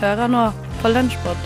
[0.00, 0.46] Hører nå
[0.80, 1.40] på Lunsjpod.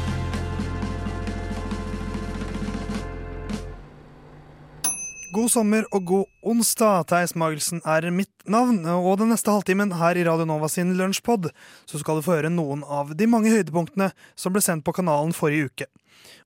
[5.34, 7.09] God sommer og god onsdag.
[7.11, 8.85] Theis Magelsen er mitt navn.
[8.86, 11.50] Og den neste halvtimen her i Radio Nova sin lunsjpod
[11.82, 15.35] så skal du få høre noen av de mange høydepunktene som ble sendt på kanalen
[15.35, 15.91] forrige uke.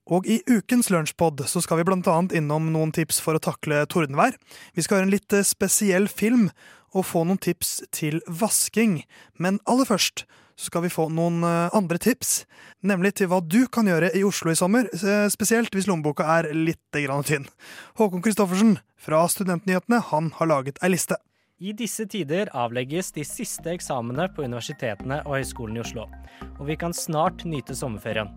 [0.08, 3.84] Og i ukens lunsjpod så skal vi blant annet innom noen tips for å takle
[3.84, 4.32] tordenvær.
[4.72, 6.48] Vi skal høre en litt spesiell film
[6.96, 9.02] og få noen tips til vasking.
[9.36, 10.24] Men aller først
[10.58, 12.42] så skal vi få noen eh, andre tips,
[12.82, 16.50] nemlig til hva du kan gjøre i Oslo i sommer, eh, spesielt hvis lommeboka er
[16.56, 17.46] litt grann tynn.
[18.00, 21.20] Håkon Christoffersen fra Studentnyhetene han har laget ei liste.
[21.58, 26.06] I disse tider avlegges de siste eksamene på universitetene og Høgskolen i Oslo,
[26.50, 28.30] og vi kan snart nyte sommerferien.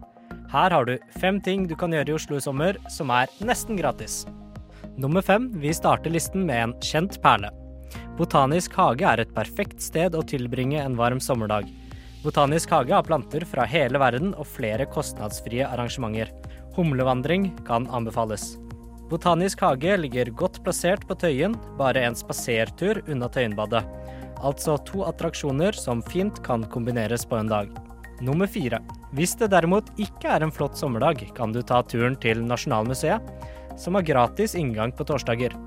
[0.51, 3.77] Her har du fem ting du kan gjøre i Oslo i sommer som er nesten
[3.77, 4.23] gratis.
[4.97, 7.49] Nummer fem, vi starter listen med en kjent perle.
[8.17, 11.69] Botanisk hage er et perfekt sted å tilbringe en varm sommerdag.
[12.21, 16.29] Botanisk hage har planter fra hele verden og flere kostnadsfrie arrangementer.
[16.75, 18.59] Humlevandring kan anbefales.
[19.09, 23.81] Botanisk hage ligger godt plassert på Tøyen, bare en spasertur unna Tøyenbadet.
[24.37, 27.73] Altså to attraksjoner som fint kan kombineres på en dag.
[28.21, 28.83] Nummer fire.
[29.17, 33.33] Hvis det derimot ikke er en flott sommerdag, kan du ta turen til Nasjonalmuseet,
[33.81, 35.57] som har gratis inngang på torsdager.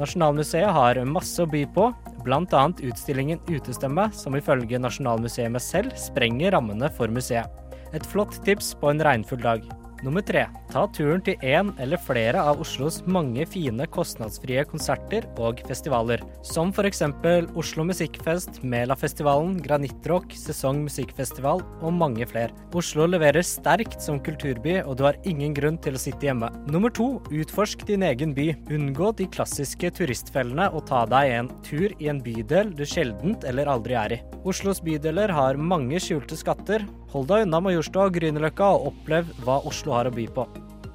[0.00, 1.88] Nasjonalmuseet har masse å by på,
[2.26, 2.62] bl.a.
[2.82, 7.46] utstillingen Utestemme, som ifølge Nasjonalmuseet selv sprenger rammene for museet.
[7.94, 9.62] Et flott tips på en regnfull dag.
[10.02, 10.48] Nummer tre.
[10.74, 16.72] Ta turen til en eller flere av Oslos mange fine kostnadsfrie konserter og festivaler, som
[16.74, 17.04] f.eks.
[17.54, 22.50] Oslo Musikkfest, Melafestivalen, Granittrock, Sesong Musikkfestival og mange flere.
[22.74, 26.50] Oslo leverer sterkt som kulturby, og du har ingen grunn til å sitte hjemme.
[26.66, 27.22] Nummer to.
[27.30, 28.48] Utforsk din egen by.
[28.74, 33.70] Unngå de klassiske turistfellene og ta deg en tur i en bydel du sjeldent eller
[33.70, 34.20] aldri er i.
[34.42, 36.82] Oslos bydeler har mange skjulte skatter.
[37.14, 40.50] Hold deg unna Majorstua og Grünerløkka og opplev hva Oslo har å by på.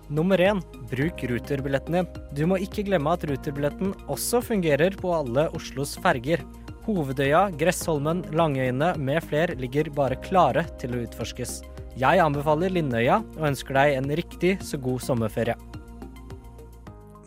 [0.10, 0.58] Nummer én,
[0.90, 2.08] bruk ruterbilletten din.
[2.34, 6.42] Du må ikke glemme at ruterbilletten også fungerer på alle Oslos ferger.
[6.88, 11.60] Hovedøya, Gressholmen, Langøyene med fler ligger bare klare til å utforskes.
[12.00, 15.58] Jeg anbefaler Lindøya og ønsker deg en riktig så god sommerferie.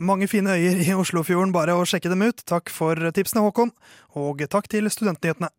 [0.03, 2.43] Mange fine øyer i Oslofjorden, bare å sjekke dem ut.
[2.43, 3.71] Takk for tipsene, Håkon,
[4.19, 5.55] og takk til Studentnyhetene.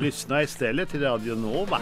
[0.00, 1.78] Lyssna istället till Radio Nova.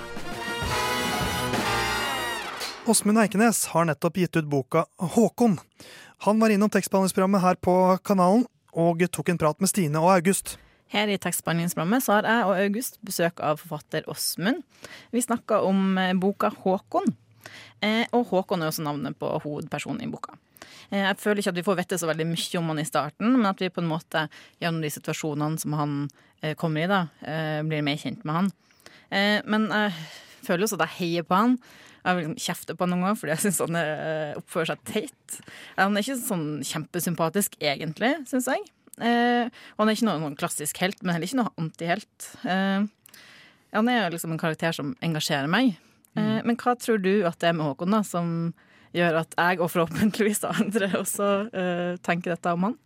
[2.88, 5.58] Åsmund Eikenes har nettopp gitt ut boka Håkon.
[6.24, 10.54] Han var innom tekstbehandlingsprogrammet her på kanalen og tok en prat med Stine og August.
[10.88, 14.62] Her i tekstbehandlingsprogrammet så har jeg og August besøk av forfatter Åsmund.
[15.12, 17.12] Vi snakka om eh, boka Håkon.
[17.84, 20.38] Eh, og Håkon er også navnet på hovedpersonen i boka.
[20.88, 23.34] Eh, jeg føler ikke at vi får vite så veldig mye om han i starten,
[23.34, 24.22] men at vi på en måte
[24.62, 25.98] gjennom de situasjonene som han
[26.56, 27.02] kommer i, da,
[27.66, 28.50] blir mer kjent med han.
[29.50, 29.94] Men jeg
[30.46, 31.56] føler også at jeg heier på han.
[32.04, 34.84] Jeg vil liksom kjefte på han noen ganger fordi jeg syns han er, oppfører seg
[34.88, 35.38] teit.
[35.78, 38.64] Han er ikke sånn kjempesympatisk egentlig, syns jeg.
[38.98, 42.30] Eh, og han er ikke noen klassisk helt, men heller ikke noen antihelt.
[42.44, 42.86] Eh,
[43.76, 45.76] han er liksom en karakter som engasjerer meg.
[46.18, 48.52] Eh, men hva tror du at det er med Håkon da, som
[48.96, 52.78] gjør at jeg, og forhåpentligvis andre, også eh, tenker dette om han?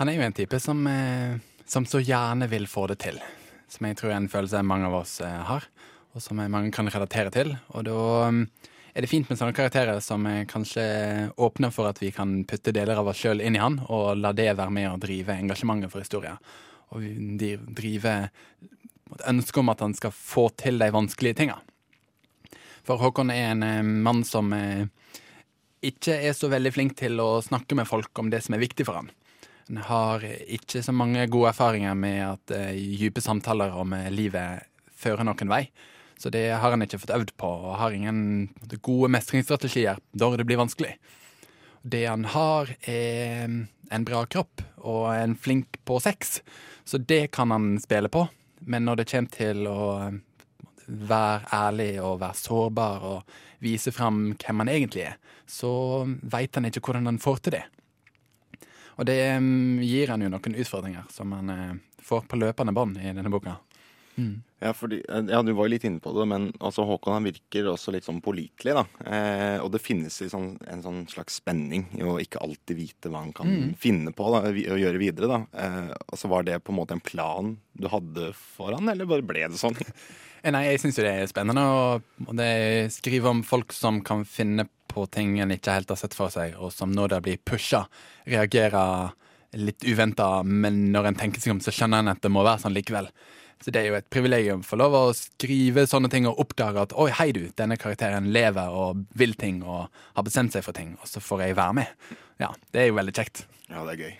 [0.00, 1.38] Han er jo en type som, eh,
[1.68, 3.20] som så gjerne vil få det til.
[3.70, 5.68] Som jeg tror er en følelse mange av oss eh, har,
[6.12, 7.54] og som mange kan relatere til.
[7.72, 8.44] Og da um,
[8.92, 10.84] er det fint med sånne karakterer som er kanskje
[11.40, 14.34] åpner for at vi kan putte deler av oss sjøl inn i han, og la
[14.36, 16.40] det være med å drive engasjementet for historien.
[16.92, 17.06] Og
[17.72, 18.16] drive
[19.12, 21.58] et ønske om at han skal få til de vanskelige tinga.
[22.86, 24.84] For Håkon er en eh, mann som eh,
[25.82, 28.86] ikke er så veldig flink til å snakke med folk om det som er viktig
[28.88, 29.10] for han.
[29.68, 34.68] Han har ikke så mange gode erfaringer med at eh, dype samtaler om livet
[35.02, 35.64] fører noen vei.
[36.22, 40.46] Så det har han ikke fått øvd på, og har ingen gode mestringsstrategier når det
[40.46, 40.92] blir vanskelig.
[41.82, 43.48] Det han har, er
[43.90, 46.38] en bra kropp og en flink på sex,
[46.86, 48.28] så det kan han spille på.
[48.70, 49.88] Men når det kommer til å
[50.86, 53.34] være ærlig og være sårbar og
[53.66, 55.72] vise fram hvem han egentlig er, så
[56.06, 57.64] veit han ikke hvordan han får til det.
[58.94, 63.02] Og det mm, gir han jo noen utfordringer som han eh, får på løpende bånd
[63.02, 63.58] i denne boka.
[64.62, 67.66] Ja, fordi, ja, du var jo litt inne på det, men altså, Håkon han virker
[67.72, 68.74] også litt sånn pålitelig.
[68.76, 68.84] da.
[69.08, 73.24] Eh, og det finnes sånn, en sånn slags spenning i å ikke alltid vite hva
[73.24, 73.74] han kan Mm.
[73.76, 75.26] finne på da, å gjøre videre.
[75.28, 75.40] da.
[75.58, 79.22] Eh, altså, Var det på en måte en plan du hadde for han, eller bare
[79.26, 79.74] ble det sånn?
[80.44, 82.02] Eh, Nei, jeg syns jo det er spennende å
[82.90, 86.56] skrive om folk som kan finne på ting en ikke helt har sett for seg,
[86.58, 87.86] og som når det blir pusha,
[88.26, 89.12] reagerer
[89.54, 92.62] litt uventa, men når en tenker seg om, så skjønner en at det må være
[92.64, 93.08] sånn likevel.
[93.62, 96.94] Så det er jo et privilegium for lov å skrive sånne ting og oppdage at
[96.98, 99.86] oi, hei du, denne karakteren lever og vil ting og
[100.16, 102.18] har bestemt seg for ting, og så får jeg være med.
[102.42, 103.44] Ja, det er jo veldig kjekt.
[103.68, 104.12] Ja, det er gøy.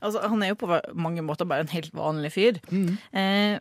[0.00, 2.60] Altså, han er jo på mange måter bare en helt vanlig fyr.
[2.70, 3.56] Eh,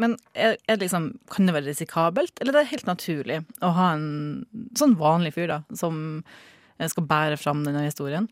[0.00, 3.72] men er, er det liksom, kan det være risikabelt, eller det er helt naturlig å
[3.76, 4.10] ha en
[4.78, 6.20] sånn vanlig fyr da, som
[6.80, 8.28] skal bære fram denne historien?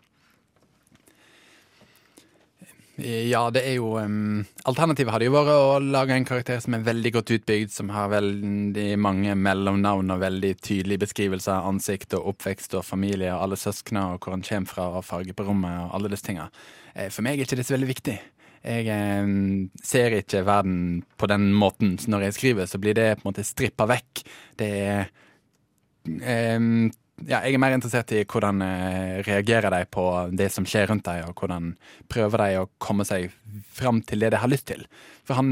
[2.99, 6.83] Ja, det er jo um, Alternativet hadde jo vært å lage en karakter som er
[6.83, 12.33] veldig godt utbygd, som har veldig mange mellomnavn og veldig tydelige beskrivelser av ansikt og
[12.33, 15.85] oppvekst og familie og alle søskner og hvor han kommer fra og farge på rommet
[15.85, 16.49] og alle disse tinga.
[16.97, 18.19] Eh, For meg er ikke det så veldig viktig.
[18.67, 21.95] Jeg um, ser ikke verden på den måten.
[22.03, 24.25] Så når jeg skriver, så blir det på en måte strippa vekk.
[24.59, 25.05] Det er
[26.19, 26.59] eh,
[27.27, 30.05] ja, jeg er mer interessert i hvordan eh, reagerer de på
[30.39, 31.73] det som skjer rundt dem, og hvordan
[32.11, 33.33] prøver de å komme seg
[33.75, 34.85] fram til det de har lyst til.
[35.27, 35.51] For han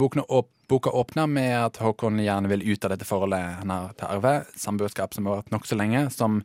[0.00, 3.94] boka, åp, boka åpner med at Håkon gjerne vil ut av dette forholdet han har
[3.94, 6.42] til Arve, samboerskap som har vært nokså lenge, som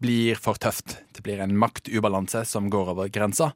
[0.00, 0.96] blir for tøft.
[1.12, 3.52] Det blir en maktubalanse som går over grensa,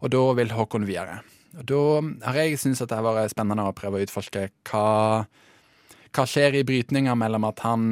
[0.00, 1.20] og da vil Håkon videre.
[1.58, 1.84] Og da
[2.28, 5.24] har jeg syntes at det har vært spennende å prøve å utforske hva
[6.10, 7.84] hva skjer i brytninga mellom at han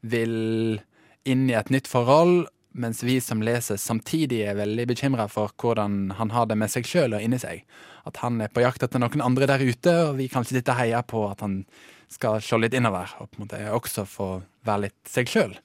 [0.00, 0.80] vil
[1.28, 6.12] inn i et nytt forhold, mens vi som leser samtidig er veldig bekymra for hvordan
[6.20, 7.64] han har det med seg sjøl og inni seg.
[8.06, 10.76] At han er på jakt etter noen andre der ute, og vi kan ikke sitte
[10.76, 11.64] og heie på at han
[12.10, 14.30] skal se litt innover, og på en måte også få
[14.66, 15.58] være litt seg sjøl.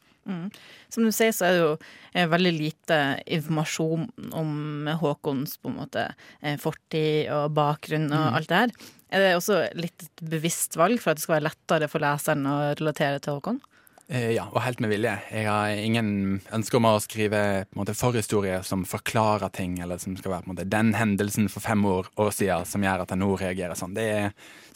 [0.89, 1.71] Som du sier, så er det jo
[2.17, 2.97] eh, veldig lite
[3.37, 6.07] informasjon om Håkons på en måte
[6.41, 8.73] eh, fortid og bakgrunn og alt det her.
[9.13, 12.49] Er det også litt et bevisst valg for at det skal være lettere for leseren
[12.49, 13.61] å relatere til Håkon?
[14.07, 15.15] Eh, ja, og helt med vilje.
[15.33, 16.09] Jeg har ingen
[16.53, 17.39] ønske om å skrive
[17.77, 22.11] måte, forhistorier som forklarer ting, eller som skal være måte, den hendelsen for fem år,
[22.21, 23.95] år siden som gjør at jeg nå reagerer sånn.
[23.97, 24.07] Det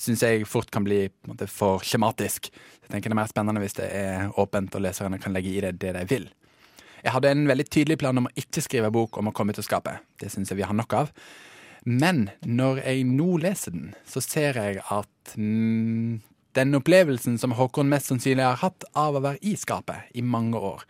[0.01, 2.49] syns jeg fort kan bli måte, for skjematisk.
[2.49, 5.61] Jeg tenker Det er mer spennende hvis det er åpent, og leserne kan legge i
[5.61, 6.25] det det de vil.
[7.03, 9.61] Jeg hadde en veldig tydelig plan om å ikke skrive bok om å komme ut
[9.61, 9.99] å skape.
[10.19, 11.13] Det syns jeg vi har nok av.
[11.85, 16.17] Men når jeg nå leser den, så ser jeg at mm,
[16.59, 20.59] den opplevelsen som Håkon mest sannsynlig har hatt av å være i skapet i mange
[20.59, 20.83] år,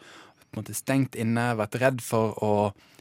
[0.49, 2.53] på en måte stengt inne, vært redd for å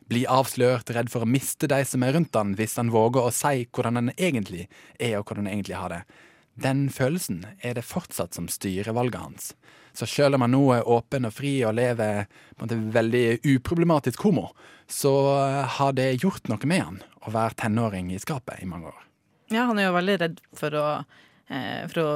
[0.09, 3.35] bli avslørt, redd for å miste de som er rundt han hvis han våger å
[3.35, 4.67] si hvordan han egentlig
[4.97, 6.03] er og hvordan han egentlig har det.
[6.59, 9.53] Den følelsen er det fortsatt som styrer valget hans.
[9.97, 13.27] Så selv om han nå er åpen og fri og lever på en måte veldig
[13.55, 14.49] uproblematisk homo,
[14.91, 15.13] så
[15.79, 19.05] har det gjort noe med han å være tenåring i skapet i mange år.
[19.53, 20.87] Ja, han er jo veldig redd for, å,
[21.89, 22.09] for å,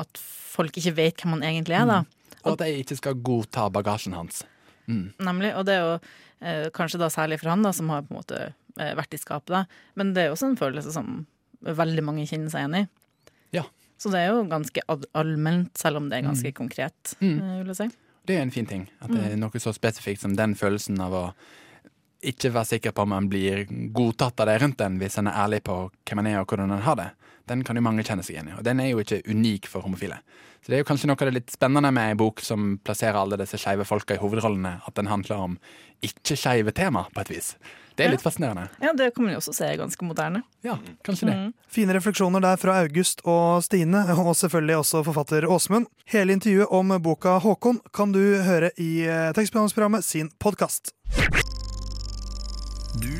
[0.00, 1.98] at folk ikke vet hvem han egentlig er, da.
[2.44, 4.42] Og at de ikke skal godta bagasjen hans.
[4.88, 5.50] Nemlig.
[5.58, 5.94] Og det er jo
[6.40, 8.38] eh, kanskje da særlig for han, da, som har på en måte
[8.80, 9.64] eh, vært i skapet, da.
[10.00, 11.26] Men det er jo også en følelse som
[11.60, 12.84] veldig mange kjenner seg igjen i.
[13.58, 13.64] Ja.
[13.98, 14.84] Så det er jo ganske
[15.18, 17.36] allment, selv om det er ganske konkret, Mm.
[17.42, 17.88] eh, vil jeg si.
[18.28, 18.88] Det er en fin ting.
[19.00, 21.22] At det er noe så spesifikt som den følelsen av å
[22.22, 25.40] ikke være sikker på om en blir godtatt av de rundt en hvis en er
[25.44, 27.10] ærlig på hvem en er og hvordan en har det.
[27.48, 28.56] Den kan jo mange kjenne seg igjen i.
[28.58, 30.20] Og den er jo ikke unik for homofile.
[30.60, 33.16] Så det er jo kanskje noe av det litt spennende med ei bok som plasserer
[33.16, 35.54] alle disse skeive folka i hovedrollene, at den handler om
[36.04, 37.54] ikke-skeive tema, på et vis.
[37.98, 38.68] Det er litt fascinerende.
[38.82, 40.44] Ja, det kan man jo også se ganske moderne.
[40.66, 41.38] Ja, kanskje det.
[41.72, 45.88] Fine refleksjoner der fra August og Stine, og selvfølgelig også forfatter Åsmund.
[46.12, 50.92] Hele intervjuet om boka Håkon kan du høre i tekstprogrammet tekstbehandlingsprogrammet sin podkast.
[53.02, 53.14] Du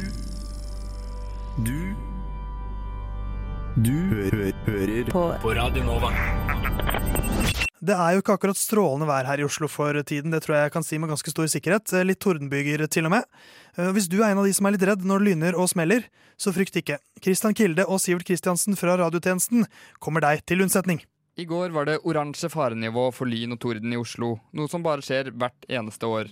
[1.67, 1.79] Du
[3.87, 5.23] Du hø hø hører på.
[5.43, 6.11] på Radio Nova.
[7.79, 10.65] Det er jo ikke akkurat strålende vær her i Oslo for tiden, det tror jeg
[10.67, 11.93] jeg kan si med ganske stor sikkerhet.
[11.95, 13.25] Eh, Litt tordenbyger til og med.
[13.77, 15.69] Eh, Hvis du er en av de som er litt redd når det lyner og
[15.71, 16.03] smeller,
[16.37, 16.99] så frykt ikke.
[17.23, 19.65] Kristian Kilde og Sivert Kristiansen fra radiotjenesten
[20.01, 21.05] kommer deg til unnsetning.
[21.39, 25.01] I går var det oransje farenivå for lyn og torden i Oslo, noe som bare
[25.07, 26.27] skjer hvert eneste år.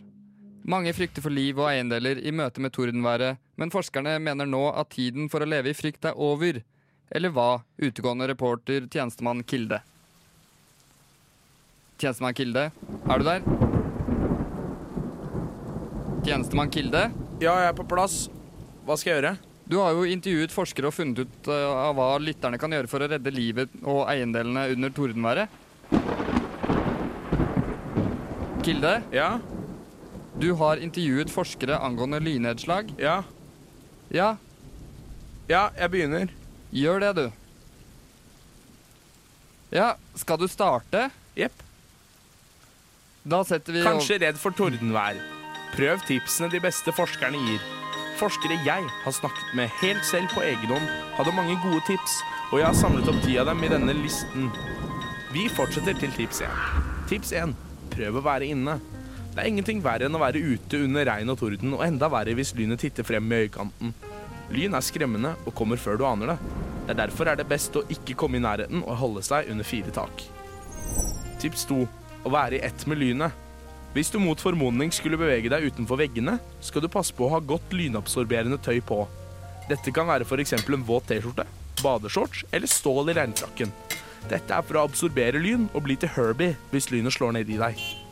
[0.67, 4.91] Mange frykter for liv og eiendeler i møte med tordenværet, men forskerne mener nå at
[4.91, 6.59] tiden for å leve i frykt er over.
[7.15, 9.79] Eller hva, utegående reporter tjenestemann Kilde.
[12.03, 12.65] Tjenestemann Kilde,
[13.07, 13.47] er du der?
[16.27, 18.27] Tjenestemann Kilde, Ja, jeg er på plass.
[18.87, 19.37] Hva skal jeg gjøre?
[19.67, 23.03] du har jo intervjuet forskere og funnet ut eh, av hva lytterne kan gjøre for
[23.03, 25.51] å redde livet og eiendelene under tordenværet.
[28.67, 29.37] Kilde, Ja,
[30.41, 32.93] du har intervjuet forskere angående lynnedslag.
[32.99, 33.23] ja,
[34.11, 34.37] Ja,
[35.49, 36.29] ja, jeg begynner.
[36.73, 37.33] gjør det, du.
[39.73, 41.11] Ja, skal du starte?
[41.37, 41.63] Jepp.
[43.27, 45.19] Da setter vi Kanskje redd for tordenvær.
[45.75, 47.61] Prøv tipsene de beste forskerne gir.
[48.17, 50.87] Forskere jeg har snakket med helt selv på egen hånd,
[51.19, 54.51] hadde mange gode tips og jeg har samlet opp ti av dem i denne listen.
[55.35, 56.51] Vi fortsetter til tips 1.
[57.11, 57.55] Tips 1.
[57.91, 58.77] Prøv å være inne.
[59.37, 62.33] Det er ingenting verre enn å være ute under regn og torden, og enda verre
[62.39, 63.91] hvis lynet titter frem i øyekanten.
[64.49, 66.37] Lyn er skremmende og kommer før du aner det.
[66.87, 69.69] Det er Derfor er det best å ikke komme i nærheten og holde seg under
[69.69, 70.25] fire tak.
[71.43, 71.83] Tips 2.
[72.25, 73.45] Å være i ett med lynet.
[73.93, 77.43] Hvis du mot formodning skulle bevege deg utenfor veggene, skal du passe på å ha
[77.45, 79.03] godt lynabsorberende tøy på.
[79.69, 80.57] Dette kan være f.eks.
[80.65, 81.45] en våt T-skjorte,
[81.83, 83.77] badeshorts eller stål i regnfrakken.
[84.33, 87.61] Dette er for å absorbere lyn og bli til Herbie hvis lynet slår ned i
[87.61, 88.06] deg.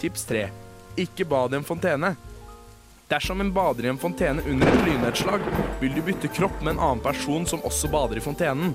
[0.00, 0.48] Tips 3.
[0.96, 2.14] Ikke bad i en fontene.
[3.08, 5.44] Dersom en bader i en fontene under et lynnedslag,
[5.80, 8.74] vil du bytte kropp med en annen person som også bader i fontenen.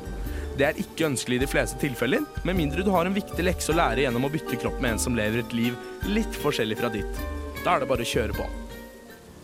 [0.58, 3.74] Det er ikke ønskelig i de fleste tilfeller, med mindre du har en viktig lekse
[3.74, 5.78] å lære gjennom å bytte kropp med en som lever et liv
[6.12, 7.22] litt forskjellig fra ditt.
[7.62, 8.48] Da er det bare å kjøre på.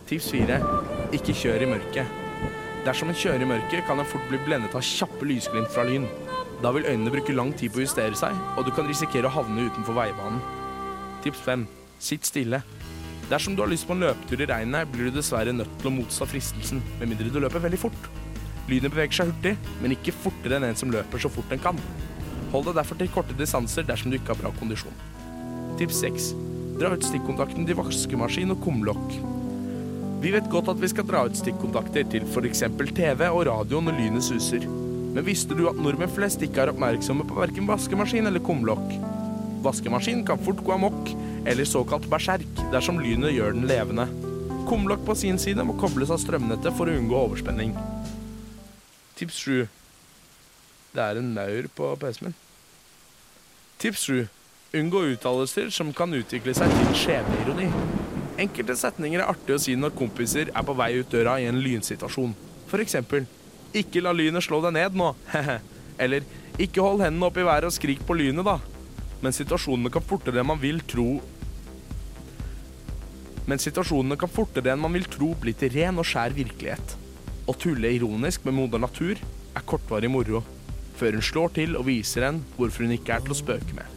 [0.07, 0.61] Tips 4.
[1.19, 2.23] Ikke kjør i mørket.
[2.87, 6.07] Dersom en kjører i mørket, kan en fort bli blendet av kjappe lysglimt fra lyn.
[6.63, 9.35] Da vil øynene bruke lang tid på å justere seg, og du kan risikere å
[9.35, 10.39] havne utenfor veibanen.
[11.23, 11.65] Tips 5.
[11.99, 12.61] Sitt stille.
[13.27, 15.95] Dersom du har lyst på en løpetur i regnet, blir du dessverre nødt til å
[15.97, 18.09] motstå fristelsen, med mindre du løper veldig fort.
[18.67, 21.79] Lynet beveger seg hurtig, men ikke fortere enn en som løper så fort den kan.
[22.53, 24.95] Hold deg derfor til korte distanser dersom du ikke har bra kondisjon.
[25.79, 26.29] Tips 6.
[26.79, 29.17] Dra ut stikkontakten til vaskemaskin og kumlokk.
[30.23, 32.63] Vi vet godt at vi skal dra ut stikkontakter til f.eks.
[32.95, 34.63] TV og radio når lynet suser.
[35.13, 39.16] Men visste du at nordmenn flest ikke er oppmerksomme på verken vaskemaskin eller kumlokk?
[39.65, 41.13] Vaskemaskin kan fort gå amok,
[41.45, 44.07] eller såkalt berserk, dersom lynet gjør den levende.
[44.67, 47.71] Kumlokk på sin side må kobles av strømnettet for å unngå overspenning.
[49.17, 49.67] Tips 7.
[50.93, 52.35] Det er en maur på PC-en min.
[53.81, 54.27] Tips 7.
[54.77, 57.71] Unngå uttalelser som kan utvikle seg til skjebneironi.
[58.43, 61.61] Enkelte setninger er artig å si når kompiser er på vei ut døra i en
[61.63, 62.35] lynsituasjon.
[62.67, 63.25] For eksempel
[63.77, 65.13] Ikke la lynet slå deg ned nå,
[66.03, 66.25] Eller
[66.59, 68.59] Ikke hold hendene opp i været og skrik på lynet, da.
[69.23, 71.17] Men situasjonene kan fortere enn man vil tro
[73.47, 76.97] Men situasjonene kan fortere enn man vil tro bli til ren og skjær virkelighet.
[77.47, 79.15] Å tulle ironisk med moder natur
[79.55, 80.41] er kortvarig moro,
[80.99, 83.87] før hun slår til og viser en hvorfor hun ikke er til å spøke med.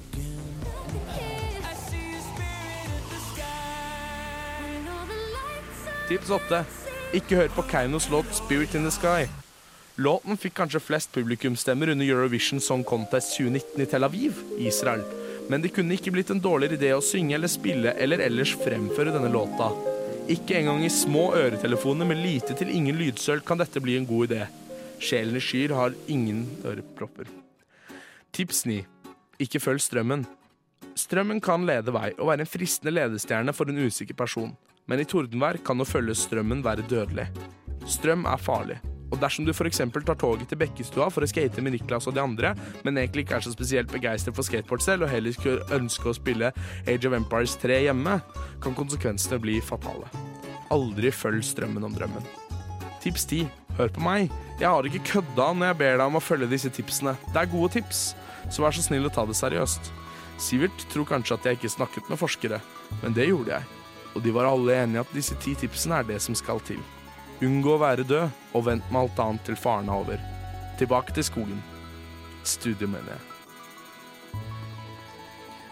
[6.06, 6.64] Tips 8.
[7.18, 9.39] Ikke hør på Keinos låt 'Spirit in the Sky'.
[10.00, 15.02] Låten fikk kanskje flest publikumsstemmer under Eurovision Song Contest 2019 i Tel Aviv, Israel.
[15.52, 19.12] Men det kunne ikke blitt en dårligere idé å synge eller spille eller ellers fremføre
[19.12, 19.66] denne låta.
[20.32, 24.30] Ikke engang i små øretelefoner med lite til ingen lydsøl kan dette bli en god
[24.30, 24.46] idé.
[25.04, 27.28] Sjelen i skyr har ingen ørepropper.
[28.32, 28.78] Tips 9.
[29.44, 30.24] Ikke følg strømmen.
[30.96, 34.56] Strømmen kan lede vei og være en fristende ledestjerne for en usikker person,
[34.88, 37.28] men i tordenvær kan å følge strømmen være dødelig.
[37.84, 38.78] Strøm er farlig,
[39.10, 39.82] og dersom du f.eks.
[39.90, 42.54] tar toget til Bekkestua for å skate med Niklas og de andre,
[42.86, 46.16] men egentlig ikke er så spesielt begeistret for skateboard selv og heller skulle ønsker å
[46.16, 46.52] spille
[46.86, 48.20] Age of Empires 3 hjemme,
[48.62, 50.10] kan konsekvensene bli fatale.
[50.70, 52.28] Aldri følg strømmen om drømmen.
[53.02, 53.48] Tips 10.
[53.78, 54.30] Hør på meg.
[54.60, 57.16] Jeg har ikke kødda når jeg ber deg om å følge disse tipsene.
[57.32, 58.10] Det er gode tips,
[58.52, 59.90] så vær så snill å ta det seriøst.
[60.40, 62.60] Sivert tror kanskje at jeg ikke snakket med forskere,
[63.02, 63.80] men det gjorde jeg.
[64.14, 66.80] Og de var alle enige at disse ti tipsene er det som skal til.
[67.40, 70.18] Unngå å være død, og vent med alt annet til faren er over.
[70.80, 71.62] Tilbake til skogen.
[72.44, 73.22] Studio, mener jeg.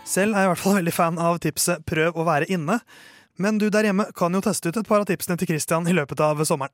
[0.09, 2.81] Selv er jeg i hvert fall veldig fan av tipset 'prøv å være inne'.
[3.37, 5.93] Men du der hjemme kan jo teste ut et par av tipsene til Christian i
[5.93, 6.73] løpet av sommeren.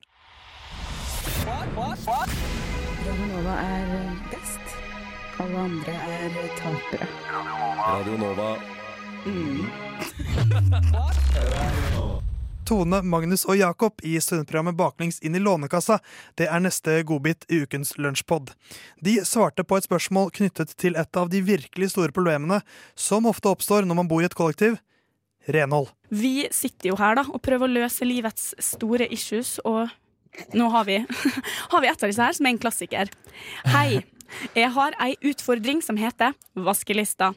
[3.05, 4.65] Radio Nova er best.
[5.39, 7.07] Alle andre er tapere.
[7.85, 8.57] Radio Nova.
[12.65, 15.99] Tone, Magnus og Jakob i studentprogrammet Baklengs inn i Lånekassa.
[16.37, 18.51] Det er neste godbit i ukens lunsjpod.
[19.05, 22.61] De svarte på et spørsmål knyttet til et av de virkelig store problemene
[22.97, 24.79] som ofte oppstår når man bor i et kollektiv
[25.53, 25.91] renhold.
[26.09, 29.93] Vi sitter jo her da og prøver å løse livets store issues, og
[30.57, 30.99] nå har vi,
[31.71, 33.13] har vi et av disse her, som er en klassiker.
[33.69, 34.01] Hei.
[34.55, 37.31] Jeg har ei utfordring som heter vaskelista.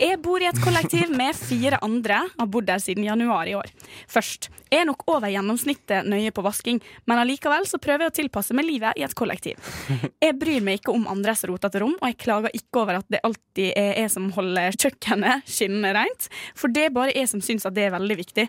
[0.00, 3.70] Jeg bor i et kollektiv med fire andre, har bodd der siden januar i år.
[4.10, 8.16] Først, jeg er nok over gjennomsnittet nøye på vasking, men allikevel så prøver jeg å
[8.20, 9.58] tilpasse meg livet i et kollektiv.
[10.20, 13.22] Jeg bryr meg ikke om andres rotete rom, og jeg klager ikke over at det
[13.24, 16.26] alltid er jeg som holder kjøkkenet skinnende rent,
[16.58, 18.44] for det er bare jeg som syns at det er veldig viktig.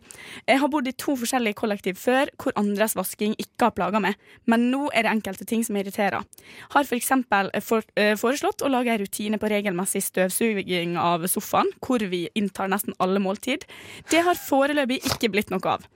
[0.50, 4.20] Jeg har bodd i to forskjellige kollektiv før hvor andres vasking ikke har plaga meg,
[4.52, 6.28] men nå er det enkelte ting som irriterer.
[6.76, 11.72] Har for eksempel for, eh, foreslått å lage en rutine på regelmessig støvsuging av sofaen,
[11.80, 13.64] hvor vi inntar nesten alle måltid.
[14.12, 15.88] Det har foreløpig ikke blitt noe av.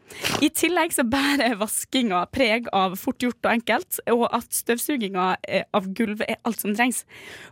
[0.46, 5.64] I tillegg så bærer vaskinga preg av fort gjort og enkelt, og at støvsuginga eh,
[5.74, 7.04] av gulvet er alt som trengs.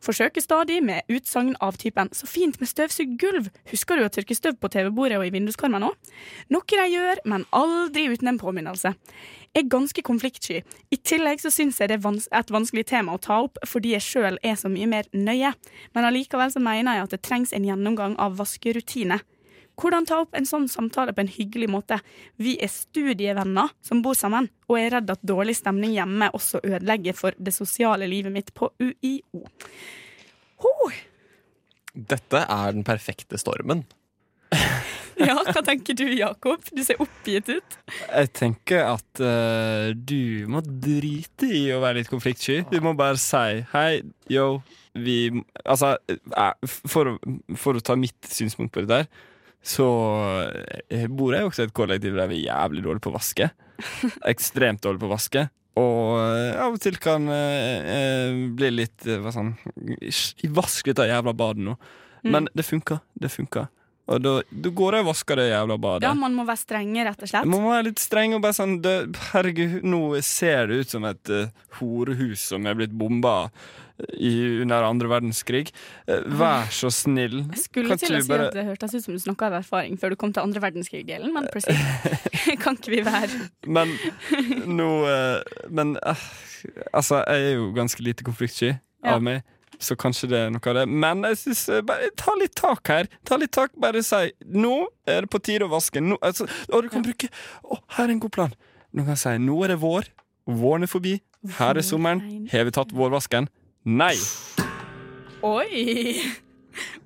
[0.06, 4.36] Forsøker stadig med utsagn av typen 'så fint med støvsugd gulv', husker du å tørke
[4.36, 5.96] støv på TV-bordet og i vinduskarmen òg?
[6.50, 8.96] Noe de gjør, men aldri uten en påminnelse.
[9.54, 10.64] Er ganske konfliktsky.
[10.90, 13.92] I tillegg så syns jeg det er vans et vanskelig tema å ta opp, fordi
[13.94, 15.52] jeg sjøl er så mye mer nøye.
[15.94, 19.20] Men allikevel så mener jeg at det trengs en gjennomgang av vaskerutine.
[19.78, 22.00] Hvordan ta opp en sånn samtale på en hyggelig måte?
[22.42, 26.62] Vi er studievenner som bor sammen, og jeg er redd at dårlig stemning hjemme også
[26.62, 29.46] ødelegger for det sosiale livet mitt på UiO.
[31.94, 33.86] Dette er den perfekte stormen.
[35.30, 36.64] Ja, hva tenker du, Jakob?
[36.76, 37.78] Du ser oppgitt ut.
[38.04, 42.64] Jeg tenker at uh, du må drite i å være litt konfliktsky.
[42.72, 44.02] Du må bare si hei,
[44.32, 44.58] yo,
[44.94, 45.32] vi
[45.64, 47.16] Altså, eh, for,
[47.58, 49.10] for å ta mitt synspunkt på det der,
[49.64, 49.88] så
[50.92, 53.50] eh, bor jeg også i et kollektiv der vi er jævlig dårlige på å vaske.
[54.34, 55.46] Ekstremt dårlige på å vaske.
[55.80, 56.20] Og
[56.62, 59.56] av og til kan eh, bli litt hva sånn
[60.54, 61.74] Vask dette jævla badet nå.
[62.24, 63.02] Men det funker.
[63.18, 63.72] Det funker.
[64.12, 66.04] Og da, da går jeg og vasker det jævla badet.
[66.10, 67.46] Ja, man må være strenge, rett og slett.
[67.48, 68.96] Man må være litt streng og bare sånn det,
[69.32, 71.46] Herregud, nå ser det ut som et uh,
[71.80, 73.38] horehus som er blitt bomba
[74.20, 74.34] i,
[74.66, 75.70] under andre verdenskrig.
[76.10, 77.46] Uh, vær så snill.
[77.54, 79.58] Jeg skulle Kan til å si bare- at det hørtes ut som du snakka av
[79.62, 83.40] erfaring før du kom til andre verdenskrig-delen, men plutselig kan ikke vi være
[83.72, 83.96] Men
[84.68, 85.40] nå uh,
[85.72, 86.28] Men eh,
[86.92, 89.16] altså, jeg er jo ganske lite konfliktsky Ja.
[89.18, 89.42] av meg.
[89.80, 90.86] Så kanskje det er noe av det.
[90.90, 93.08] Men jeg synes, eh, bare ta litt tak her.
[93.26, 96.02] Ta litt tak, Bare si 'nå er det på tide å vaske'.
[96.02, 97.30] Nå, altså, og du kan bruke
[97.64, 98.54] Å, her er en god plan.
[98.94, 100.10] Nå kan si 'nå er det vår'.
[100.48, 101.22] Våren er forbi.
[101.58, 102.48] Her er sommeren.
[102.52, 103.48] Har vi tatt vårvasken?
[103.86, 104.16] Nei.
[105.44, 106.22] Oi!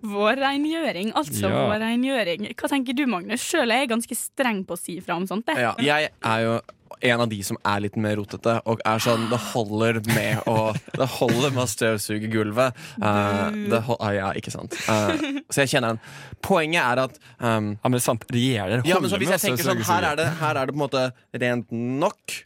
[0.03, 1.67] Vårrengjøring, altså Ja.
[1.67, 2.47] vårrengjøring.
[2.55, 3.41] Hva tenker du, Magnus?
[3.41, 5.45] Sjøl er jeg ganske streng på å si fra om sånt.
[5.45, 5.57] Det.
[5.57, 6.61] Ja, jeg er jo
[6.99, 10.71] en av de som er litt mer rotete, og er sånn Det holder med å
[10.97, 12.77] Det holder med å støvsuge gulvet.
[13.01, 14.77] Uh, det hold, ah, ja, ikke sant.
[14.87, 16.01] Uh, så jeg kjenner den.
[16.45, 18.27] Poenget er at um, Ja, men det er sant.
[18.33, 20.79] Regjerer Ja, men så hvis jeg tenker sånn her er, det, her er det på
[20.79, 21.07] en måte
[21.37, 22.37] rent nok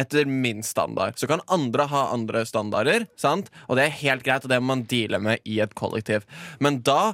[0.00, 1.18] etter min standard.
[1.20, 3.50] Så kan andre ha andre standarder, sant?
[3.68, 6.24] og det er helt greit, og det må man deale med i et kollektiv.
[6.62, 7.12] Men da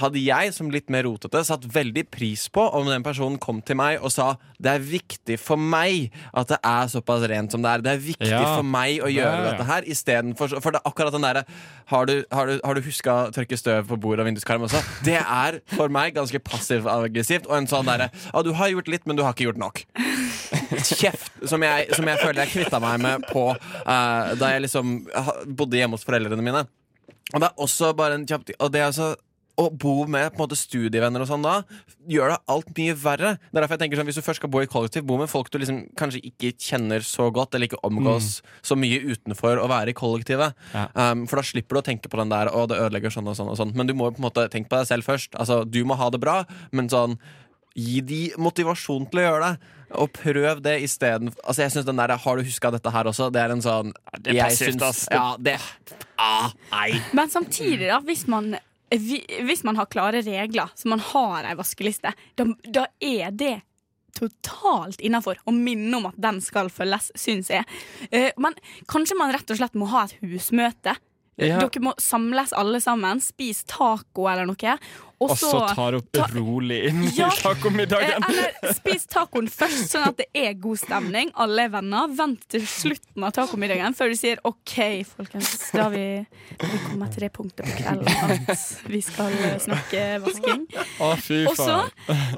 [0.00, 3.76] hadde jeg som litt mer rotete satt veldig pris på om den personen kom til
[3.76, 4.30] meg og sa
[4.62, 7.82] det er viktig for meg at det er såpass rent som det er.
[7.84, 8.40] Det er viktig Ja.
[8.56, 9.50] for meg å gjøre Ja, ja.
[9.50, 9.82] dette her.
[9.92, 11.42] Istedenfor For det er akkurat den derre
[11.92, 14.80] Har du, har du, har du huska å tørke støv på bordet og vinduskarm også?
[15.04, 17.46] Det er for meg ganske passivt-aggressivt.
[17.50, 19.82] Og en sånn derre Ja, du har gjort litt, men du har ikke gjort nok.
[20.82, 25.02] Kjeft som jeg, som jeg føler jeg kvitta meg med på uh, da jeg liksom
[25.58, 26.64] bodde hjemme hos foreldrene mine.
[27.34, 29.12] Og det er også bare en kjapp Og det er altså
[29.66, 31.60] å bo med på en måte studievenner og sånn da
[32.10, 33.34] gjør det alt mye verre.
[33.38, 35.30] Det er derfor jeg tenker sånn Hvis du først skal bo i kollektiv, bo med
[35.30, 39.68] folk du liksom kanskje ikke kjenner så godt, eller ikke omgås så mye utenfor å
[39.70, 40.56] være i kollektivet.
[40.96, 43.36] Um, for da slipper du å tenke på den der Og det ødelegger sånn og
[43.38, 43.74] sånn og sånn.
[43.78, 45.36] Men du må jo på en måte tenke på deg selv først.
[45.38, 47.18] Altså, Du må ha det bra, men sånn
[47.72, 49.70] Gi de motivasjon til å gjøre det.
[50.00, 53.28] Og prøv det isteden Altså, jeg synes den der Har du huska dette her også?
[53.32, 55.04] Det er en sånn det er passivt, ass.
[55.12, 55.58] Ja, det
[56.16, 57.00] ah, Nei.
[57.16, 58.54] Men samtidig, da, hvis man,
[58.98, 63.54] hvis man har klare regler, så man har ei vaskeliste, da, da er det
[64.18, 67.64] totalt innafor å minne om at den skal følges, syns jeg.
[68.10, 68.56] Eh, Men
[68.90, 70.96] kanskje man rett og slett må ha et husmøte.
[71.40, 71.58] Ja.
[71.64, 74.74] Dere må samles alle sammen, spise taco eller noe.
[75.22, 77.28] Og så tar ta- rolig inn i Ja.
[77.30, 78.24] tacomiddagen.
[78.24, 81.30] Eh, Eller spis tacoen først, sånn at det er god stemning.
[81.38, 82.08] Alle er venner.
[82.18, 84.74] Vent til slutten av tacomiddagen før du sier OK,
[85.06, 86.26] folkens, da har vi,
[86.58, 90.66] vi kommet til det punktet på kvelden at vi skal snakke vasking.
[90.98, 91.12] Å,
[91.48, 91.78] Og så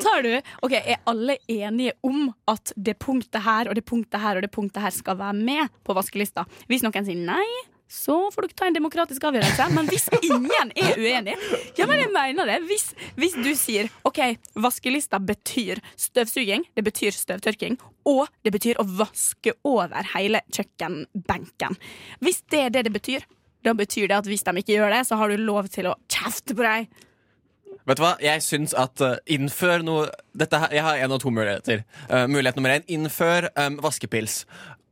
[0.05, 4.37] tar du OK, er alle enige om at det punktet her og det punktet her
[4.37, 6.45] og det punktet her skal være med på vaskelista?
[6.69, 7.47] Hvis noen sier nei,
[7.91, 9.67] så får dere ta en demokratisk avgjørelse.
[9.77, 11.37] Men hvis ingen er uenig,
[11.79, 12.59] ja, men jeg mener det.
[12.69, 12.89] Hvis,
[13.21, 14.21] hvis du sier OK,
[14.59, 21.79] vaskelista betyr støvsuging, det betyr støvtørking, og det betyr å vaske over hele kjøkkenbenken.
[22.25, 23.25] Hvis det er det det betyr,
[23.65, 25.99] da betyr det at hvis de ikke gjør det, så har du lov til å
[26.13, 26.89] kjefte på deg.
[27.85, 28.15] Vet du hva?
[28.23, 31.83] Jeg syns at uh, innfør noe dette Jeg har én og to muligheter.
[32.09, 34.45] Uh, mulighet nummer én innfør um, vaskepils.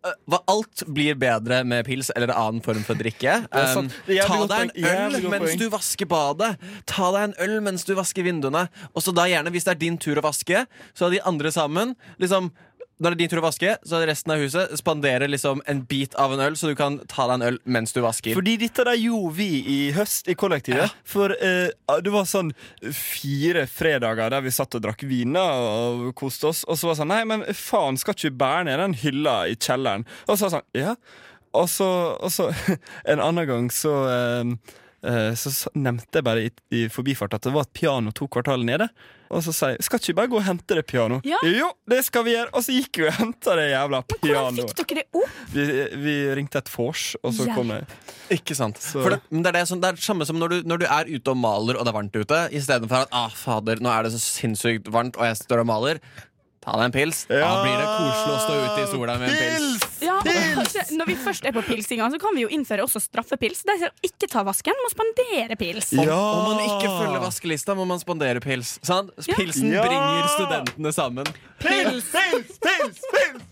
[0.03, 3.41] Hva, alt blir bedre med pils eller annen form for drikke.
[3.63, 6.57] Um, ta deg en øl mens du vasker badet.
[6.91, 8.65] Ta deg en øl mens du vasker vinduene.
[8.93, 10.65] Og så da gjerne, hvis det er din tur å vaske,
[10.99, 12.51] så er de andre sammen liksom
[13.03, 16.15] når det er din tur å vaske, så resten av huset spanderer liksom en bit
[16.21, 18.37] av en øl, så du kan ta deg en øl mens du vasker.
[18.39, 20.95] Fordi dette der gjorde vi i høst i kollektivet.
[21.09, 21.73] For eh,
[22.05, 22.53] det var sånn
[22.95, 26.63] fire fredager der vi satt og drakk viner og koste oss.
[26.69, 29.59] Og så var det sånn Nei, men faen, skal ikke bære ned den hylla i
[29.59, 30.07] kjelleren?
[30.29, 30.97] Og så var det sånn Ja.
[31.53, 31.87] Og så,
[32.17, 32.47] og så
[33.13, 34.55] en annen gang så eh,
[35.03, 38.87] så nevnte jeg bare i, i forbifart at det var et piano to kvartaler nede.
[39.33, 41.25] Og så sa jeg skal ikke vi bare gå og hente det pianoet?
[41.27, 41.39] Ja.
[41.49, 42.51] Jo, det skal vi gjøre!
[42.53, 45.39] Og så gikk vi og henta det jævla Hvordan fikk dere det opp?
[45.55, 45.65] Vi,
[46.05, 47.57] vi ringte et vors, og så Hjelp.
[47.57, 48.83] kom jeg Ikke sant?
[48.83, 50.87] For det, det, er det, som, det er det samme som når du, når du
[50.87, 54.05] er ute og maler og det er varmt ute, istedenfor at ah, fader, nå er
[54.07, 56.03] det så sinnssykt varmt og jeg står og maler.
[56.63, 57.25] Ta deg en pils.
[57.27, 59.92] Da blir det koselig å stå ute i sola med en pils.
[60.53, 63.63] Ja, kanskje, når vi først er på pilsinga, så kan vi jo innføre også straffepils.
[63.69, 65.93] De som ikke tar vasken, må spandere pils.
[65.97, 68.75] Om, om man ikke følger vaskelista, må man spandere pils.
[68.85, 69.13] Sant?
[69.33, 69.87] Pilsen Ja.
[69.87, 71.27] bringer studentene sammen.
[71.63, 73.49] Pils, pils, pils, pils,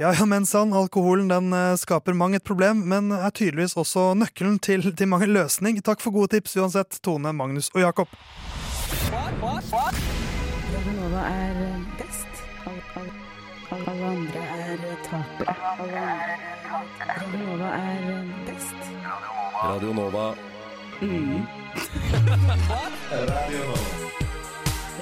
[0.00, 4.14] Ja, ja, men sann, alkoholen den eh, skaper mang et problem, men er tydeligvis også
[4.16, 5.78] nøkkelen til, til mange løsning.
[5.84, 8.08] Takk for gode tips uansett, Tone, Magnus og Jakob.
[10.72, 12.42] Radio Nova er eh, best.
[12.66, 13.12] Alle, alle,
[13.92, 15.54] alle andre er eh, tapere.
[17.08, 18.80] Radio Nova er eh, best.
[19.62, 20.34] Radio Nova.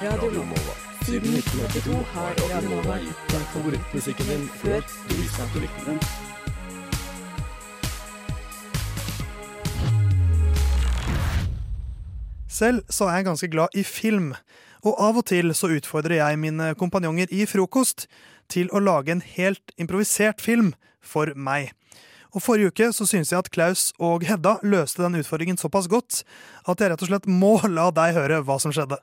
[0.01, 0.73] Radio Nova.
[1.05, 5.85] Siden 1982 har Radio Nova gitt deg favorittmusikken din før du visste at du likte
[5.85, 5.99] den.
[12.49, 14.33] Selv så er jeg ganske glad i film,
[14.85, 18.05] og av og til så utfordrer jeg mine kompanjonger i frokost
[18.51, 21.71] til å lage en helt improvisert film for meg.
[22.35, 26.21] Og Forrige uke så synes jeg at Klaus og Hedda løste den utfordringen såpass godt
[26.67, 28.99] at jeg rett og slett må la deg høre hva som skjedde.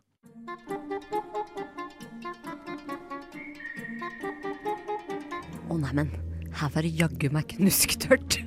[5.72, 6.12] Å neimen,
[6.60, 8.42] her var det jaggu meg knusktørt.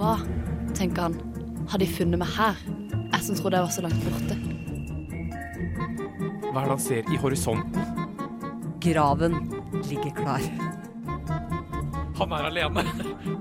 [0.00, 0.16] Hva,
[0.74, 1.20] tenker han,
[1.68, 2.58] har de funnet meg her?
[3.12, 4.53] Jeg som trodde jeg var så langt borte.
[5.74, 8.04] Hva er det han ser i horisonten?
[8.84, 9.36] Graven
[9.88, 10.44] ligger klar.
[12.18, 12.84] Han er alene.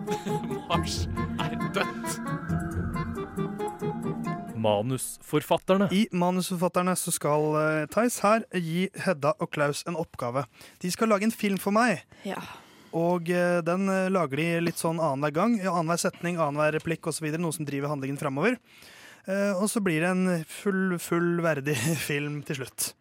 [0.70, 1.04] Mars
[1.42, 2.18] er dødt.
[4.64, 5.90] Manusforfatterne.
[5.92, 10.46] I Manusforfatterne så skal uh, Theis her gi Hedda og Klaus en oppgave.
[10.82, 12.06] De skal lage en film for meg.
[12.28, 12.40] Ja.
[12.96, 15.60] Og uh, den uh, lager de litt sånn annenhver gang.
[15.62, 17.28] Annenhver setning, annenhver replikk osv.
[17.36, 18.58] Noe som driver handlingen framover.
[19.28, 21.78] Eh, og så blir det en full, fullverdig
[22.10, 22.92] film til slutt.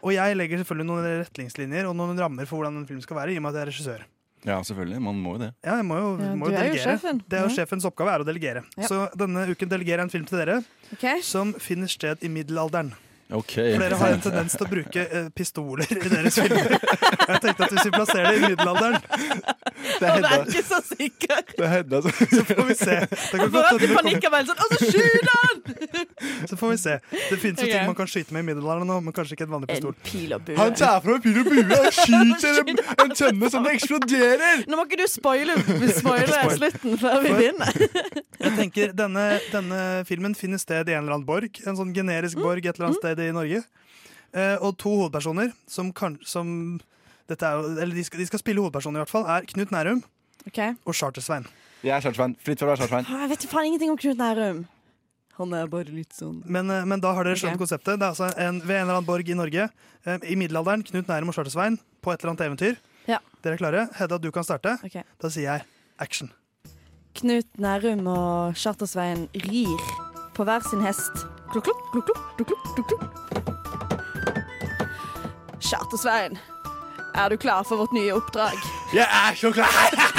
[0.00, 3.34] Og jeg legger selvfølgelig noen retningslinjer og noen rammer for hvordan en film skal være,
[3.34, 4.04] i og med at jeg er regissør.
[4.48, 5.00] Ja, selvfølgelig.
[5.04, 5.50] Man må jo det.
[5.66, 6.94] Ja, jeg må jo, Ja, må du jo er jo delegere.
[6.96, 7.20] sjefen.
[7.28, 8.62] Det er jo Sjefens oppgave er å delegere.
[8.80, 8.88] Ja.
[8.88, 10.56] Så denne uken delegerer jeg en film til dere
[11.26, 12.94] som finner sted i middelalderen.
[13.30, 13.52] Ok.
[13.54, 16.72] For dere har en tendens til å bruke eh, pistoler i deres filmer.
[17.30, 18.96] Jeg tenkte at hvis vi plasserer det i middelalderen
[20.00, 21.52] Det er er ikke så sikkert.
[21.56, 22.96] Det er Hedda som Så får vi se.
[23.06, 25.62] Det kan godt hende de det kommer- sånn, og så skyter han!
[26.50, 26.96] Så får vi se.
[27.30, 27.72] Det finnes jo Ok.
[27.76, 29.94] ting man kan skyte med i middelalderen nå, men kanskje ikke en vanlig pistol.
[30.06, 30.56] Pil og bue.
[30.58, 34.64] Han tar fra pil og bue og skyter en, en tønne som eksploderer!
[34.70, 35.54] Nå må ikke du spoile,
[36.00, 36.56] spoile Spoil.
[36.58, 37.80] slutten før vi begynner.
[38.40, 41.60] Jeg tenker denne, denne filmen finner sted i en eller annen borg.
[41.68, 43.62] En sånn generisk borg et eller annet sted i Norge.
[44.30, 46.78] Eh, og to hovedpersoner som, kan, som
[47.30, 50.04] dette er eller de skal, de skal spille hovedpersoner i hvert fall, er Knut Nærum
[50.46, 51.48] og Charter-Svein.
[51.80, 52.36] Jeg er Chartersvein.
[52.44, 53.08] Fritt for å være Chartersvein.
[53.08, 54.60] Jeg vet faen ingenting om Knut Nærum.
[55.40, 57.62] Han er bare litt sånn Men, eh, men da har dere skjønt okay.
[57.64, 57.96] konseptet.
[57.96, 59.70] Det er altså en, ved en eller annen borg i Norge.
[60.04, 62.76] eh, I middelalderen, Knut Nærum og Charter-Svein på et eller annet eventyr.
[63.08, 63.18] Ja.
[63.42, 63.86] Dere er klare?
[63.96, 64.76] Hedda, du kan starte.
[64.84, 65.02] Okay.
[65.20, 65.66] Da sier jeg
[65.98, 66.30] action.
[67.16, 70.09] Knut Nærum og Charter-Svein rir
[70.40, 71.26] på hver sin hest.
[71.52, 73.02] Klukk, klukk, klukk, klukk, klukk.
[75.60, 76.38] Charter-Svein,
[77.14, 78.56] er du klar for vårt nye oppdrag?
[78.96, 79.68] Jeg er så klar!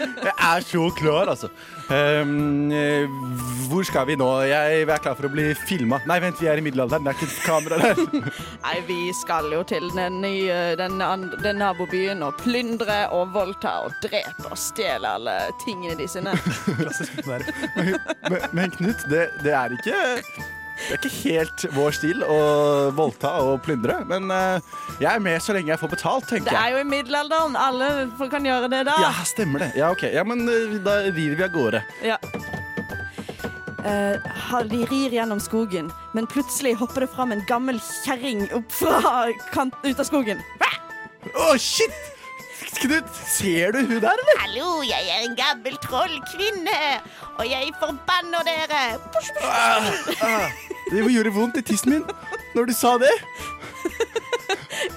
[0.00, 1.48] Jeg er så klar, altså.
[1.92, 3.08] Ehm, eh,
[3.68, 4.28] hvor skal vi nå?
[4.48, 6.00] Jeg er klar for å bli filma.
[6.08, 7.04] Nei, vent, vi er i middelalderen.
[7.04, 8.30] Det er ikke kamera der.
[8.66, 10.98] Nei, vi skal jo til den nye den,
[11.44, 16.34] den nabobyen og plyndre og voldta og drepe og stjele alle tingene de sine.
[17.26, 17.48] Men,
[18.30, 22.38] men, men Knut, det, det er ikke det er ikke helt vår stil å
[22.96, 26.60] voldta og plyndre, men eh, jeg er med så lenge jeg får betalt, tenker Det
[26.60, 27.56] er jo i middelalderen.
[27.58, 27.90] Alle
[28.32, 28.96] kan gjøre det da.
[29.06, 29.70] Ja, stemmer det.
[29.78, 30.06] Ja, ok.
[30.10, 31.84] Ja, men eh, da rir vi av gårde.
[32.04, 32.18] Ja.
[33.84, 34.16] Uh,
[34.70, 39.76] de rir gjennom skogen, men plutselig hopper det fram en gammel kjerring opp fra kant
[39.84, 40.40] ut av skogen.
[41.34, 42.13] Å, shit!
[42.84, 44.40] Knut, ser du hun der, eller?
[44.42, 46.80] Hallo, jeg er en gammel trollkvinne,
[47.38, 48.82] og jeg forbanner dere.
[49.40, 50.50] Ah,
[50.90, 52.04] det gjorde vondt i tissen min
[52.54, 53.14] når du sa det.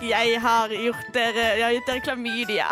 [0.04, 2.68] Jeg har gjort dere Jeg har gitt dere klamydia.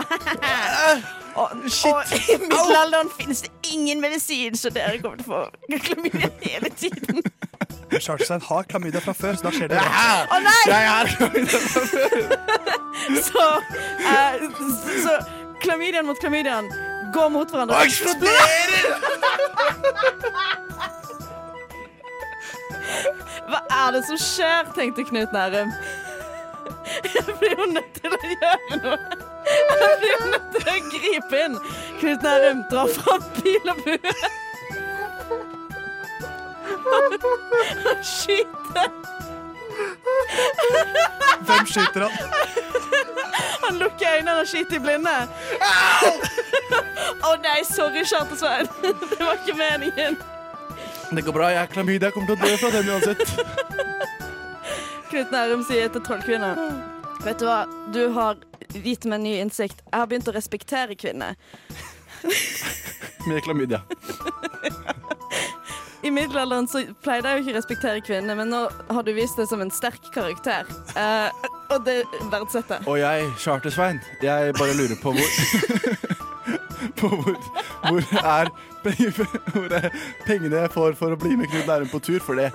[1.36, 1.52] Og,
[1.90, 6.70] og i middelalderen finnes det ingen medisin, så dere kommer til å få klamydia hele
[6.80, 7.22] tiden.
[8.06, 10.64] Charterstein har klamydia fra før, så da skjer det Å nei!
[10.68, 12.18] Jeg har klamydia fra før.
[13.26, 13.42] Så,
[14.02, 15.12] uh, så, så
[15.62, 16.70] klamydiaen mot klamydiaen
[17.14, 17.76] går mot hverandre.
[17.76, 18.86] Og eksploderer!
[23.52, 25.76] Hva er det som skjer, tenkte Knut Nærum.
[27.14, 29.25] Jeg blir jo nødt til å gjøre noe.
[29.56, 31.58] Jeg blir nødt til å gripe inn.
[32.00, 34.14] Knut Nærum drar fram pil og bue.
[36.86, 38.90] Han skyter.
[41.46, 42.12] Hvem skyter han?
[43.66, 45.16] Han lukker øynene og skyter i blinde.
[47.26, 48.70] Å nei, sorry, Charter-Svein.
[48.82, 50.18] Det var ikke meningen.
[51.16, 52.04] Det går bra, jeg er klamyd.
[52.04, 53.22] Jeg kommer til å dø fra den uansett.
[55.10, 56.50] Knut Nærum sier til trollkvinna
[57.24, 57.60] Vet du hva,
[57.94, 58.40] du har
[58.84, 59.82] gitt meg ny innsikt.
[59.86, 61.40] Jeg har begynt å respektere kvinner.
[63.30, 63.82] Med klamydia.
[66.06, 68.60] I middelalderen så pleide jeg jo ikke å respektere kvinner, men nå
[68.94, 70.68] har du vist det som en sterk karakter.
[70.94, 71.34] Uh,
[71.74, 72.86] og det verdsetter jeg.
[72.86, 75.30] Og jeg, Charter-Svein, jeg bare lurer på hvor
[77.00, 77.34] På hvor,
[77.88, 78.52] hvor, er,
[79.56, 79.88] hvor er
[80.28, 82.22] pengene jeg får for å bli med Knut Nærum på tur?
[82.24, 82.52] For det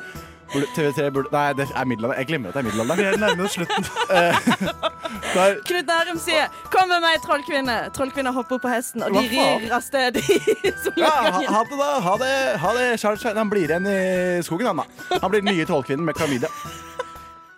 [0.53, 2.19] burde, TV3 burde Nei, det er middelalderen.
[2.19, 3.01] Jeg glemmer at det er middelalderen.
[3.01, 3.85] Vi er nærme oss slutten.
[5.35, 7.79] Der, Knut Nærum sier 'kom med meg, trollkvinne'.
[7.95, 10.19] Trollkvinna hopper opp på hesten, og de rir av sted
[10.99, 11.91] ja, ha, ha det, da.
[12.07, 12.33] Ha det,
[12.63, 13.37] ha det Charter-Svein.
[13.37, 15.19] Han blir igjen i skogen, han da.
[15.23, 16.51] Han blir den nye trollkvinnen med klamydia.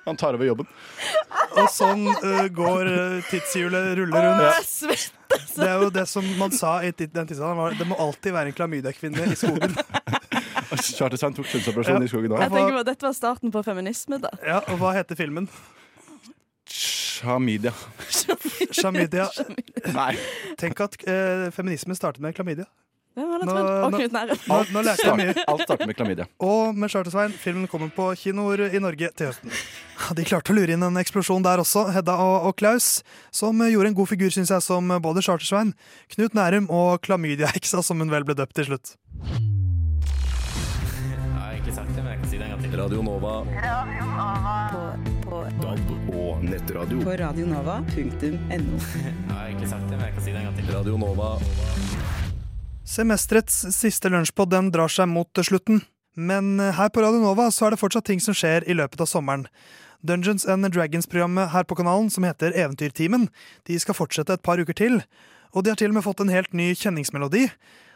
[0.04, 0.66] Han tar over jobben.
[1.52, 4.42] Og sånn uh, går uh, tidshjulet ruller rundt.
[4.42, 7.78] Åh, jeg svetter Det er jo det som man sa i den tidsalderen.
[7.78, 9.76] Det må alltid være en klamydia-kvinne i skogen.
[10.76, 12.56] Charter-Svein tok kjønnsoperasjon i skogen Jeg òg.
[12.56, 14.30] tenker på Dette var starten på feminisme, da.
[14.46, 15.48] Ja, og hva heter filmen?
[16.72, 17.72] Chlamydia.
[18.72, 19.28] Chlamydia.
[19.94, 20.14] Nei.
[20.58, 22.66] Tenk at eh, feminisme startet med klamydia.
[23.12, 23.66] Hvem hadde Nå- trodd?
[23.68, 24.38] Og nå- Knut Nærum.
[24.48, 25.44] Nå, nå lærte jeg mye.
[25.52, 26.26] Alt starter med klamydia.
[26.40, 29.52] Og med Charter-Svein, filmen kommer på kinoer i Norge til høsten.
[30.16, 33.92] De klarte å lure inn en eksplosjon der også, Hedda og, og Klaus, som gjorde
[33.92, 35.74] en god figur, syns jeg, som både Charter-Svein,
[36.16, 38.96] Knut Nærum og klamydia-heksa, som hun vel ble døpt til slutt.
[42.72, 43.32] Jeg Nova.
[43.52, 44.56] Radio Nova.
[44.72, 44.82] På,
[45.30, 45.40] på, på.
[45.44, 45.56] Radio.
[45.60, 47.00] DAB og nettradio.
[47.04, 48.30] På radionova.no.
[48.48, 50.70] Jeg har egentlig sagt det, men jeg kan si det en gang til.
[50.72, 51.28] Radio Nova.
[52.88, 55.82] Semesterets siste lunsjpod den drar seg mot slutten.
[56.16, 59.10] Men her på Radio Nova så er det fortsatt ting som skjer i løpet av
[59.10, 59.46] sommeren.
[60.02, 63.28] Dungeons and Dragons-programmet her på kanalen, som heter Eventyrtimen,
[63.68, 64.98] de skal fortsette et par uker til.
[65.52, 67.50] Og de har til og med fått en helt ny kjenningsmelodi.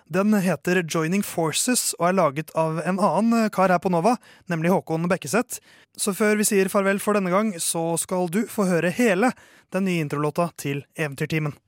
[0.09, 4.13] Den heter Joining Forces og er laget av en annen kar her på Nova,
[4.47, 5.59] nemlig Håkon Bekkeseth.
[5.99, 9.33] Så før vi sier farvel for denne gang, så skal du få høre hele
[9.75, 11.59] den nye introlåta til Eventyrtimen.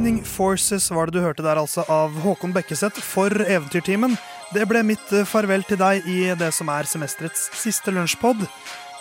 [0.00, 4.14] Joining Forces var det du hørte der altså av Håkon Bekkeseth for Eventyrtimen.
[4.48, 8.40] Det ble mitt eh, farvel til deg i det som er semesterets siste lunsjpod.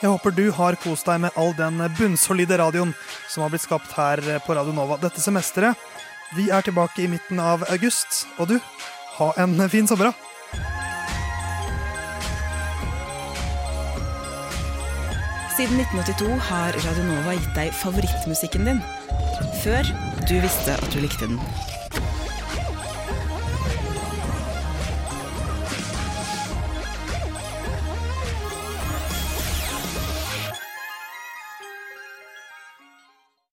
[0.01, 2.91] Jeg håper du har kost deg med all den bunnsolide radioen
[3.31, 5.79] som har blitt skapt her på Radio Nova dette semesteret.
[6.35, 8.59] Vi er tilbake i midten av august, og du,
[9.21, 10.65] ha en fin sommer, da.
[15.55, 18.88] Siden 1982 har Radio Nova gitt deg favorittmusikken din.
[19.63, 19.91] Før
[20.29, 21.39] du visste at du likte den.